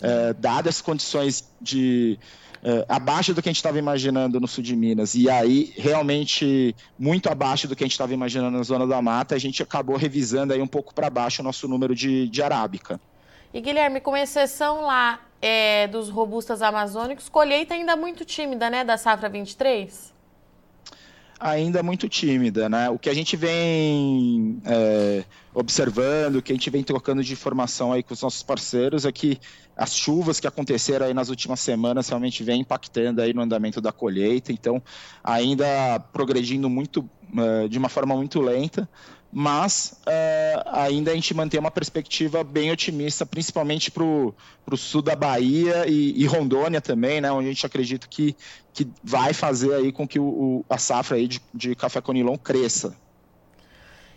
é, 0.02 0.34
dadas 0.34 0.76
as 0.76 0.82
condições 0.82 1.50
de 1.62 2.18
uh, 2.64 2.86
abaixo 2.88 3.34
do 3.34 3.42
que 3.42 3.50
a 3.50 3.52
gente 3.52 3.58
estava 3.58 3.78
imaginando 3.78 4.40
no 4.40 4.48
sul 4.48 4.64
de 4.64 4.76
Minas, 4.76 5.16
e 5.16 5.30
aí 5.30 5.74
realmente 5.78 6.76
muito 6.98 7.30
abaixo 7.30 7.68
do 7.68 7.76
que 7.76 7.84
a 7.84 7.88
gente 7.88 7.94
estava 7.94 8.14
imaginando 8.14 8.58
na 8.58 8.64
zona 8.64 8.86
da 8.88 9.02
mata, 9.02 9.36
a 9.36 9.40
gente 9.40 9.62
acabou 9.64 9.98
revisando 9.98 10.54
aí 10.54 10.62
um 10.62 10.68
pouco 10.68 10.94
para 10.94 11.10
baixo 11.10 11.42
o 11.42 11.46
nosso 11.46 11.68
número 11.68 11.96
de, 11.96 12.28
de 12.30 12.42
arábica. 12.42 13.00
E 13.54 13.60
Guilherme, 13.60 14.00
com 14.00 14.16
exceção 14.16 14.82
lá 14.82 15.20
é, 15.42 15.88
dos 15.88 16.10
robustas 16.10 16.62
amazônicos, 16.62 17.30
colheita 17.30 17.74
ainda 17.74 17.96
muito 17.96 18.26
tímida, 18.26 18.70
né, 18.70 18.84
da 18.84 18.98
safra 18.98 19.30
23? 19.30 20.20
ainda 21.40 21.82
muito 21.82 22.10
tímida, 22.10 22.68
né? 22.68 22.90
O 22.90 23.00
que 23.00 23.10
a 23.10 23.14
gente 23.14 23.38
vem 23.38 24.62
é, 24.66 25.24
observando, 25.54 26.36
o 26.36 26.42
que 26.42 26.52
a 26.52 26.56
gente 26.56 26.70
vem 26.70 26.84
trocando 26.84 27.24
de 27.24 27.32
informação 27.32 27.94
aí 27.94 28.04
com 28.04 28.14
os 28.14 28.22
nossos 28.22 28.44
parceiros 28.44 29.06
é 29.06 29.12
que 29.12 29.40
as 29.76 29.96
chuvas 29.96 30.40
que 30.40 30.48
aconteceram 30.48 31.06
aí 31.06 31.14
nas 31.14 31.30
últimas 31.30 31.62
semanas 31.62 32.10
realmente 32.10 32.44
vem 32.44 32.62
impactando 32.62 33.22
aí 33.22 33.34
no 33.34 33.42
andamento 33.42 33.80
da 33.80 33.94
colheita, 33.94 34.52
então 34.52 34.84
ainda 35.24 36.00
progredindo 36.12 36.70
muito 36.70 37.10
é, 37.38 37.68
de 37.70 37.78
uma 37.78 37.88
forma 37.88 38.16
muito 38.16 38.42
lenta, 38.42 38.90
mas 39.32 39.94
é, 40.08 40.64
ainda 40.66 41.12
a 41.12 41.16
gente 41.16 41.34
mantém 41.34 41.60
uma 41.60 41.70
perspectiva 41.70 42.44
bem 42.44 42.72
otimista, 42.72 43.26
principalmente 43.26 43.92
para 43.92 44.04
o 44.04 44.34
sul 44.76 45.02
da 45.02 45.16
Bahia 45.16 45.86
e, 45.88 46.20
e, 46.20 46.26
Rondônia 46.26 46.82
também, 46.82 47.22
né, 47.22 47.32
onde 47.32 47.48
a 47.48 47.52
gente 47.52 47.66
acredita 47.66 48.08
que, 48.08 48.36
que 48.74 48.88
vai 49.04 49.34
fazer 49.34 49.74
aí 49.76 49.92
com 49.92 50.08
que 50.08 50.20
o, 50.20 50.26
o 50.26 50.66
a 50.70 50.78
safra 50.78 51.18
aí 51.18 51.28
de, 51.28 51.42
de 51.54 51.76
café 51.76 52.02
conilon 52.02 52.38
cresça. 52.38 52.96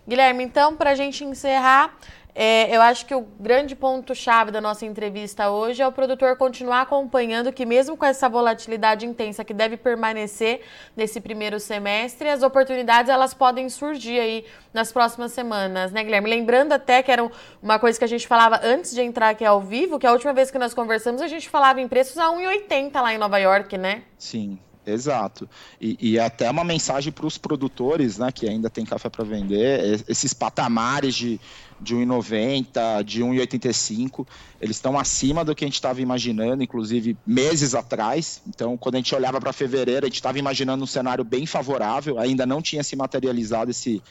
Guilherme, 0.06 0.44
então, 0.44 0.76
para 0.76 0.90
a 0.90 0.94
gente 0.94 1.24
encerrar, 1.24 1.96
é, 2.34 2.74
eu 2.74 2.80
acho 2.80 3.04
que 3.04 3.14
o 3.14 3.20
grande 3.20 3.76
ponto-chave 3.76 4.50
da 4.50 4.60
nossa 4.60 4.86
entrevista 4.86 5.50
hoje 5.50 5.82
é 5.82 5.86
o 5.86 5.92
produtor 5.92 6.34
continuar 6.36 6.80
acompanhando 6.80 7.52
que, 7.52 7.66
mesmo 7.66 7.94
com 7.94 8.06
essa 8.06 8.26
volatilidade 8.26 9.04
intensa 9.04 9.44
que 9.44 9.52
deve 9.52 9.76
permanecer 9.76 10.62
nesse 10.96 11.20
primeiro 11.20 11.60
semestre, 11.60 12.30
as 12.30 12.42
oportunidades 12.42 13.10
elas 13.10 13.34
podem 13.34 13.68
surgir 13.68 14.18
aí 14.18 14.46
nas 14.72 14.90
próximas 14.90 15.32
semanas, 15.32 15.92
né, 15.92 16.02
Guilherme? 16.02 16.30
Lembrando 16.30 16.72
até 16.72 17.02
que 17.02 17.12
era 17.12 17.30
uma 17.62 17.78
coisa 17.78 17.98
que 17.98 18.04
a 18.04 18.08
gente 18.08 18.26
falava 18.26 18.60
antes 18.62 18.94
de 18.94 19.02
entrar 19.02 19.28
aqui 19.28 19.44
ao 19.44 19.60
vivo, 19.60 19.98
que 19.98 20.06
a 20.06 20.12
última 20.12 20.32
vez 20.32 20.50
que 20.50 20.58
nós 20.58 20.72
conversamos 20.72 21.20
a 21.20 21.28
gente 21.28 21.50
falava 21.50 21.82
em 21.82 21.88
preços 21.88 22.16
a 22.16 22.28
1,80 22.28 22.94
lá 22.94 23.12
em 23.12 23.18
Nova 23.18 23.38
York, 23.38 23.76
né? 23.76 24.04
Sim. 24.16 24.58
Exato. 24.84 25.48
E, 25.80 25.96
e 26.00 26.18
até 26.18 26.50
uma 26.50 26.64
mensagem 26.64 27.12
para 27.12 27.26
os 27.26 27.38
produtores, 27.38 28.18
né, 28.18 28.32
que 28.32 28.48
ainda 28.48 28.68
tem 28.68 28.84
café 28.84 29.08
para 29.08 29.24
vender, 29.24 30.02
esses 30.08 30.34
patamares 30.34 31.14
de, 31.14 31.40
de 31.80 31.94
1,90, 31.94 33.04
de 33.04 33.22
1,85, 33.22 34.26
eles 34.60 34.76
estão 34.76 34.98
acima 34.98 35.44
do 35.44 35.54
que 35.54 35.64
a 35.64 35.68
gente 35.68 35.74
estava 35.74 36.00
imaginando, 36.00 36.62
inclusive 36.62 37.16
meses 37.24 37.74
atrás. 37.74 38.42
Então, 38.46 38.76
quando 38.76 38.96
a 38.96 38.98
gente 38.98 39.14
olhava 39.14 39.40
para 39.40 39.52
fevereiro, 39.52 40.04
a 40.04 40.08
gente 40.08 40.16
estava 40.16 40.38
imaginando 40.38 40.82
um 40.82 40.86
cenário 40.86 41.24
bem 41.24 41.46
favorável, 41.46 42.18
ainda 42.18 42.44
não 42.44 42.60
tinha 42.60 42.82
se 42.82 42.96
materializado 42.96 43.70
esse, 43.70 44.02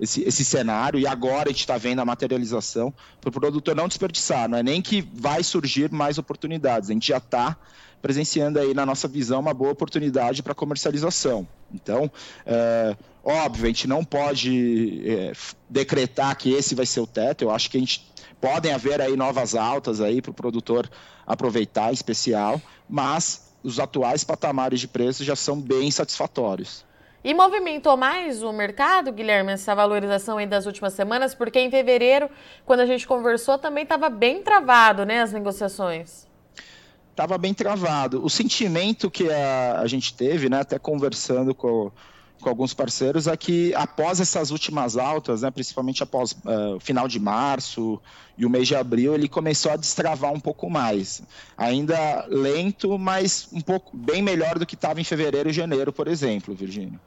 esse, 0.00 0.22
esse 0.22 0.44
cenário, 0.44 0.98
e 0.98 1.08
agora 1.08 1.48
a 1.48 1.52
gente 1.52 1.60
está 1.60 1.76
vendo 1.76 1.98
a 1.98 2.04
materialização, 2.04 2.94
para 3.20 3.28
o 3.28 3.32
produtor 3.32 3.74
não 3.74 3.88
desperdiçar, 3.88 4.48
não 4.48 4.58
é 4.58 4.62
nem 4.62 4.80
que 4.80 5.02
vai 5.12 5.42
surgir 5.42 5.90
mais 5.90 6.18
oportunidades, 6.18 6.88
a 6.88 6.92
gente 6.92 7.08
já 7.08 7.18
está 7.18 7.56
presenciando 8.00 8.58
aí 8.58 8.74
na 8.74 8.86
nossa 8.86 9.06
visão 9.06 9.40
uma 9.40 9.54
boa 9.54 9.72
oportunidade 9.72 10.42
para 10.42 10.54
comercialização. 10.54 11.46
Então, 11.72 12.10
é, 12.46 12.96
óbvio, 13.22 13.64
a 13.64 13.68
gente 13.68 13.86
não 13.86 14.04
pode 14.04 15.02
é, 15.06 15.32
decretar 15.68 16.36
que 16.36 16.52
esse 16.52 16.74
vai 16.74 16.86
ser 16.86 17.00
o 17.00 17.06
teto. 17.06 17.42
Eu 17.42 17.50
acho 17.50 17.70
que 17.70 17.76
a 17.76 17.80
gente 17.80 18.10
podem 18.40 18.72
haver 18.72 19.00
aí 19.00 19.16
novas 19.16 19.54
altas 19.54 20.00
aí 20.00 20.22
para 20.22 20.30
o 20.30 20.34
produtor 20.34 20.90
aproveitar, 21.26 21.90
em 21.90 21.94
especial, 21.94 22.60
mas 22.88 23.52
os 23.62 23.78
atuais 23.78 24.24
patamares 24.24 24.80
de 24.80 24.88
preço 24.88 25.22
já 25.22 25.36
são 25.36 25.60
bem 25.60 25.90
satisfatórios. 25.90 26.84
E 27.22 27.34
movimentou 27.34 27.98
mais 27.98 28.42
o 28.42 28.50
mercado, 28.50 29.12
Guilherme, 29.12 29.52
essa 29.52 29.74
valorização 29.74 30.38
aí 30.38 30.46
das 30.46 30.64
últimas 30.64 30.94
semanas? 30.94 31.34
Porque 31.34 31.60
em 31.60 31.70
fevereiro, 31.70 32.30
quando 32.64 32.80
a 32.80 32.86
gente 32.86 33.06
conversou, 33.06 33.58
também 33.58 33.82
estava 33.82 34.08
bem 34.08 34.42
travado, 34.42 35.04
né, 35.04 35.20
as 35.20 35.30
negociações 35.30 36.29
estava 37.10 37.36
bem 37.36 37.52
travado. 37.52 38.24
O 38.24 38.30
sentimento 38.30 39.10
que 39.10 39.30
a, 39.30 39.80
a 39.80 39.86
gente 39.86 40.14
teve, 40.14 40.48
né, 40.48 40.60
até 40.60 40.78
conversando 40.78 41.54
com, 41.54 41.90
com 42.40 42.48
alguns 42.48 42.72
parceiros, 42.72 43.26
é 43.26 43.36
que 43.36 43.74
após 43.74 44.20
essas 44.20 44.50
últimas 44.50 44.96
altas, 44.96 45.42
né, 45.42 45.50
principalmente 45.50 46.02
após 46.02 46.32
uh, 46.32 46.76
o 46.76 46.80
final 46.80 47.06
de 47.06 47.20
março 47.20 48.00
e 48.36 48.46
o 48.46 48.50
mês 48.50 48.66
de 48.66 48.74
abril, 48.74 49.14
ele 49.14 49.28
começou 49.28 49.72
a 49.72 49.76
destravar 49.76 50.32
um 50.32 50.40
pouco 50.40 50.70
mais. 50.70 51.22
Ainda 51.56 52.26
lento, 52.28 52.98
mas 52.98 53.48
um 53.52 53.60
pouco 53.60 53.96
bem 53.96 54.22
melhor 54.22 54.58
do 54.58 54.66
que 54.66 54.74
estava 54.74 55.00
em 55.00 55.04
fevereiro 55.04 55.50
e 55.50 55.52
janeiro, 55.52 55.92
por 55.92 56.08
exemplo, 56.08 56.54
Virgínia. 56.54 56.98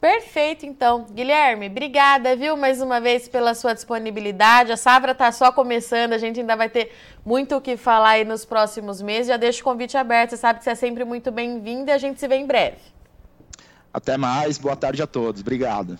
Perfeito, 0.00 0.64
então. 0.64 1.04
Guilherme, 1.10 1.66
obrigada, 1.66 2.34
viu, 2.34 2.56
mais 2.56 2.80
uma 2.80 2.98
vez 3.00 3.28
pela 3.28 3.54
sua 3.54 3.74
disponibilidade. 3.74 4.72
A 4.72 4.76
Safra 4.76 5.12
está 5.12 5.30
só 5.30 5.52
começando, 5.52 6.14
a 6.14 6.18
gente 6.18 6.40
ainda 6.40 6.56
vai 6.56 6.70
ter 6.70 6.90
muito 7.24 7.54
o 7.54 7.60
que 7.60 7.76
falar 7.76 8.10
aí 8.10 8.24
nos 8.24 8.46
próximos 8.46 9.02
meses. 9.02 9.26
Já 9.26 9.36
deixo 9.36 9.60
o 9.60 9.64
convite 9.64 9.98
aberto, 9.98 10.30
você 10.30 10.38
sabe 10.38 10.58
que 10.58 10.64
você 10.64 10.70
é 10.70 10.74
sempre 10.74 11.04
muito 11.04 11.30
bem-vindo 11.30 11.90
e 11.90 11.92
a 11.92 11.98
gente 11.98 12.18
se 12.18 12.26
vê 12.26 12.36
em 12.36 12.46
breve. 12.46 12.78
Até 13.92 14.16
mais, 14.16 14.56
boa 14.56 14.74
tarde 14.74 15.02
a 15.02 15.06
todos. 15.06 15.42
Obrigado. 15.42 15.98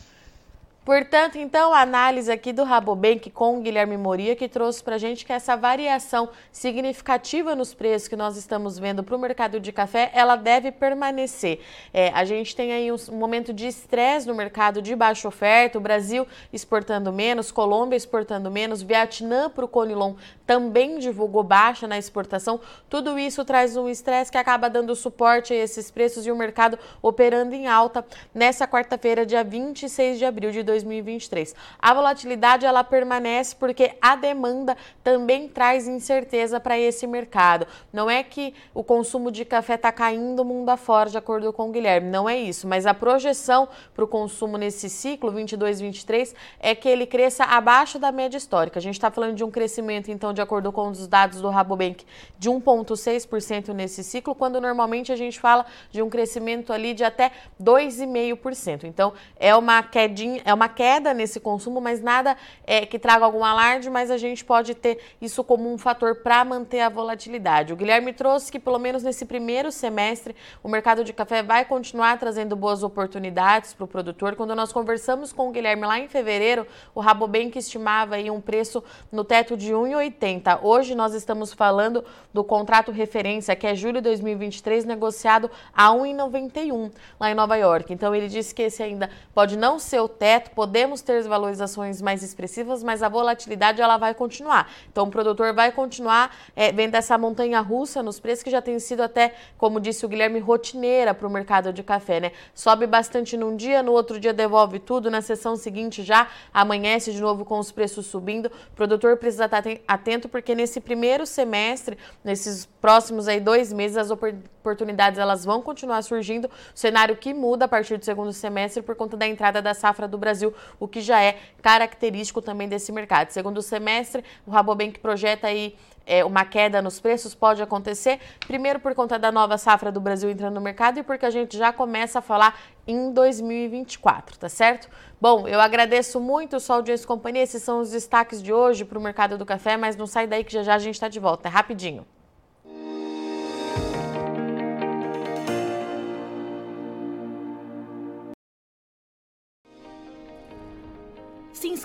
Portanto, 0.91 1.39
então, 1.39 1.73
a 1.73 1.83
análise 1.83 2.33
aqui 2.33 2.53
do 2.53 2.65
Rabobank 2.65 3.31
com 3.31 3.57
o 3.57 3.61
Guilherme 3.61 3.97
Moria, 3.97 4.35
que 4.35 4.49
trouxe 4.49 4.83
para 4.83 4.97
a 4.97 4.99
gente 4.99 5.25
que 5.25 5.33
essa 5.33 5.57
variação 5.57 6.31
significativa 6.51 7.55
nos 7.55 7.73
preços 7.73 8.09
que 8.09 8.17
nós 8.17 8.37
estamos 8.37 8.77
vendo 8.77 9.05
para 9.05 9.15
o 9.15 9.19
mercado 9.21 9.61
de 9.61 9.71
café, 9.71 10.11
ela 10.13 10.35
deve 10.35 10.73
permanecer. 10.73 11.61
É, 11.95 12.09
a 12.09 12.25
gente 12.25 12.57
tem 12.57 12.73
aí 12.73 12.91
um 12.91 12.97
momento 13.13 13.53
de 13.53 13.69
estresse 13.69 14.27
no 14.27 14.35
mercado 14.35 14.83
de 14.83 14.97
baixa 14.97 15.29
oferta, 15.29 15.79
o 15.79 15.81
Brasil 15.81 16.27
exportando 16.53 17.13
menos, 17.13 17.53
Colômbia 17.53 17.97
exportando 17.97 18.51
menos, 18.51 18.83
Vietnã 18.83 19.49
para 19.49 19.65
o 19.65 19.69
Conilon 19.69 20.15
também 20.45 20.99
divulgou 20.99 21.45
baixa 21.45 21.87
na 21.87 21.97
exportação. 21.97 22.59
Tudo 22.89 23.17
isso 23.17 23.45
traz 23.45 23.77
um 23.77 23.89
estresse 23.89 24.33
que 24.33 24.37
acaba 24.37 24.69
dando 24.69 24.97
suporte 24.97 25.53
a 25.53 25.57
esses 25.57 25.89
preços 25.93 26.27
e 26.27 26.33
o 26.33 26.35
mercado 26.35 26.77
operando 27.01 27.55
em 27.55 27.69
alta 27.69 28.05
nessa 28.35 28.67
quarta-feira, 28.67 29.25
dia 29.25 29.45
26 29.45 30.19
de 30.19 30.25
abril 30.25 30.51
de 30.51 30.65
2023. 30.83 31.55
A 31.79 31.95
volatilidade 31.95 32.67
ela 32.67 32.85
permanece 32.85 33.57
porque 33.57 33.93
a 34.01 34.17
demanda 34.17 34.77
também 35.03 35.49
traz 35.49 35.89
incerteza 35.89 36.61
para 36.61 36.79
esse 36.79 37.07
mercado. 37.07 37.67
Não 37.93 38.11
é 38.11 38.23
que 38.23 38.55
o 38.75 38.85
consumo 38.85 39.31
de 39.31 39.45
café 39.45 39.75
está 39.75 39.91
caindo 39.91 40.45
mundo 40.45 40.71
afora, 40.71 41.09
de 41.09 41.17
acordo 41.17 41.53
com 41.53 41.69
o 41.69 41.73
Guilherme, 41.73 42.11
não 42.11 42.29
é 42.29 42.37
isso, 42.37 42.67
mas 42.67 42.87
a 42.87 42.93
projeção 42.93 43.69
para 43.95 44.05
o 44.05 44.09
consumo 44.09 44.57
nesse 44.57 44.91
ciclo 44.91 45.33
22-23 45.33 46.35
é 46.59 46.75
que 46.75 46.89
ele 46.89 47.07
cresça 47.07 47.45
abaixo 47.45 47.99
da 47.99 48.11
média 48.11 48.37
histórica. 48.37 48.79
A 48.79 48.83
gente 48.83 48.95
está 48.95 49.11
falando 49.11 49.37
de 49.37 49.45
um 49.45 49.51
crescimento 49.51 50.11
então 50.11 50.33
de 50.33 50.41
acordo 50.41 50.73
com 50.73 50.89
os 50.89 51.07
dados 51.07 51.41
do 51.41 51.49
Rabobank, 51.49 52.05
de 52.39 52.51
1,6% 52.51 53.73
nesse 53.73 54.03
ciclo, 54.03 54.35
quando 54.35 54.61
normalmente 54.61 55.13
a 55.13 55.17
gente 55.17 55.39
fala 55.39 55.65
de 55.91 56.03
um 56.03 56.11
crescimento 56.11 56.73
ali 56.73 56.95
de 56.95 57.05
até 57.05 57.31
2,5%. 57.63 58.85
Então, 58.85 59.13
é 59.37 59.55
uma 59.55 59.83
quedinha, 59.83 60.43
é 60.45 60.53
uma 60.53 60.60
uma 60.61 60.69
queda 60.69 61.15
nesse 61.15 61.41
consumo, 61.41 61.81
mas 61.81 62.03
nada 62.03 62.37
é, 62.67 62.85
que 62.85 62.99
traga 62.99 63.25
algum 63.25 63.43
alarde, 63.43 63.89
mas 63.89 64.11
a 64.11 64.19
gente 64.19 64.45
pode 64.45 64.75
ter 64.75 64.99
isso 65.19 65.43
como 65.43 65.73
um 65.73 65.79
fator 65.79 66.17
para 66.17 66.45
manter 66.45 66.81
a 66.81 66.91
volatilidade. 66.91 67.73
O 67.73 67.77
Guilherme 67.77 68.13
trouxe 68.13 68.53
que, 68.53 68.61
pelo 68.61 68.79
menos 68.79 69.03
nesse 69.03 69.25
primeiro 69.25 69.73
semestre, 69.73 70.37
o 70.63 70.69
mercado 70.69 71.03
de 71.03 71.15
café 71.15 71.43
vai 71.43 71.65
continuar 71.65 72.19
trazendo 72.19 72.55
boas 72.55 72.83
oportunidades 72.83 73.73
para 73.73 73.85
o 73.85 73.89
produtor. 73.89 74.37
Quando 74.37 74.55
nós 74.55 74.71
conversamos 74.71 75.33
com 75.33 75.49
o 75.49 75.51
Guilherme 75.51 75.87
lá 75.87 75.99
em 75.99 76.09
fevereiro, 76.09 76.67
o 76.95 77.01
Rabobank 77.01 77.59
estimava 77.59 78.17
aí 78.17 78.31
um 78.31 78.41
preço 78.41 78.85
no 79.11 79.25
teto 79.25 79.57
de 79.57 79.73
1,80. 79.73 80.61
Hoje 80.63 80.95
nós 80.95 81.15
estamos 81.15 81.55
falando 81.55 82.05
do 82.35 82.45
contrato 82.45 82.93
referência, 82.93 83.57
que 83.57 83.67
é 83.67 83.75
julho 83.75 83.95
de 83.95 84.03
2023, 84.03 84.85
negociado 84.85 85.51
a 85.73 85.89
1,91 85.89 86.93
lá 87.19 87.31
em 87.31 87.35
Nova 87.35 87.57
York. 87.57 87.91
Então 87.95 88.15
ele 88.15 88.29
disse 88.29 88.55
que 88.55 88.63
esse 88.63 88.83
ainda 88.83 89.09
pode 89.35 89.57
não 89.57 89.79
ser 89.79 90.01
o 90.01 90.09
teto, 90.09 90.50
podemos 90.55 91.01
ter 91.03 91.21
valorizações 91.23 92.01
mais 92.01 92.23
expressivas, 92.23 92.83
mas 92.83 93.03
a 93.03 93.09
volatilidade 93.09 93.81
ela 93.81 93.97
vai 93.97 94.15
continuar. 94.15 94.71
Então 94.91 95.07
o 95.07 95.11
produtor 95.11 95.53
vai 95.53 95.73
continuar 95.73 96.35
é, 96.55 96.73
vendo 96.73 96.95
essa 96.95 97.17
montanha 97.19 97.61
russa 97.61 98.03
nos 98.03 98.19
preços 98.19 98.43
que 98.43 98.51
já 98.51 98.63
tem 98.63 98.79
sido 98.79 99.03
até, 99.03 99.35
como 99.59 99.81
disse 99.81 100.05
o 100.05 100.09
Guilherme, 100.09 100.39
rotineira 100.39 101.13
para 101.13 101.27
o 101.27 101.31
mercado 101.31 101.73
de 101.73 101.83
café, 101.83 102.21
né? 102.21 102.33
Sobe 102.55 102.87
bastante 102.87 103.37
num 103.37 103.57
dia, 103.57 103.83
no 103.83 103.93
outro 103.93 104.19
dia 104.19 104.33
devolve 104.33 104.79
tudo, 104.79 105.11
na 105.11 105.21
sessão 105.21 105.57
seguinte 105.57 106.03
já 106.03 106.29
amanhece 106.53 107.13
de 107.13 107.21
novo 107.21 107.45
com 107.45 107.59
os 107.59 107.71
preços 107.71 108.07
subindo. 108.07 108.47
O 108.47 108.77
produtor 108.77 109.17
precisa 109.17 109.45
estar 109.45 109.63
atento 109.87 110.29
porque 110.29 110.55
nesse 110.55 110.81
primeiro 110.81 111.27
semestre, 111.27 111.99
nesses 112.25 112.67
próximos 112.81 113.29
aí 113.29 113.41
dois 113.41 113.73
meses, 113.73 113.97
as 113.97 114.11
oportunidades 114.11 115.19
elas 115.19 115.45
vão 115.45 115.61
continuar 115.61 116.03
surgindo. 116.03 116.47
O 116.47 116.51
cenário 116.75 117.17
que 117.17 117.35
muda 117.35 117.65
a 117.65 117.69
partir 117.69 117.99
do 117.99 118.05
segundo 118.05 118.33
semestre 118.33 118.83
por 118.83 118.95
conta 118.95 119.17
da 119.17 119.27
entrada 119.27 119.61
da 119.61 119.75
safra 119.75 120.07
do 120.09 120.17
Brasil, 120.17 120.40
o 120.79 120.89
que 120.89 121.01
já 121.01 121.23
é 121.23 121.39
característico 121.63 122.41
também 122.41 122.69
desse 122.69 122.93
mercado. 122.93 123.31
Segundo 123.31 123.61
semestre, 123.63 124.25
o 124.47 124.51
Rabobank 124.51 124.99
projeta 124.99 125.47
aí 125.47 125.77
é, 126.07 126.25
uma 126.25 126.45
queda 126.45 126.83
nos 126.83 126.99
preços 126.99 127.35
pode 127.35 127.63
acontecer, 127.63 128.19
primeiro 128.47 128.81
por 128.81 128.95
conta 128.95 129.19
da 129.19 129.31
nova 129.31 129.57
safra 129.57 129.93
do 129.93 130.01
Brasil 130.01 130.31
entrando 130.31 130.55
no 130.55 130.61
mercado 130.61 130.99
e 130.99 131.03
porque 131.03 131.25
a 131.25 131.31
gente 131.31 131.57
já 131.57 131.73
começa 131.73 132.19
a 132.19 132.23
falar 132.23 132.59
em 132.87 133.13
2024, 133.13 134.39
tá 134.39 134.49
certo? 134.49 134.89
Bom, 135.21 135.47
eu 135.47 135.61
agradeço 135.61 136.19
muito 136.19 136.59
sua 136.59 136.77
audiência 136.77 137.05
e 137.05 137.07
companhia. 137.07 137.43
Esses 137.43 137.63
são 137.63 137.81
os 137.81 137.91
destaques 137.91 138.43
de 138.43 138.53
hoje 138.53 138.85
para 138.85 138.99
o 138.99 139.03
mercado 139.03 139.39
do 139.39 139.47
café, 139.47 139.77
mas 139.77 139.97
não 139.97 140.07
sai 140.07 140.27
daí 140.27 140.43
que 140.43 140.53
já 140.53 140.63
já 140.63 140.75
a 140.75 140.79
gente 140.79 140.95
está 140.95 141.09
de 141.09 141.21
volta. 141.21 141.49
É 141.49 141.51
rapidinho. 141.51 142.07